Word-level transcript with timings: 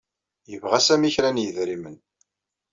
Yebɣa 0.51 0.79
Sami 0.87 1.09
kra 1.15 1.29
n 1.31 1.41
yidrimen. 1.43 1.97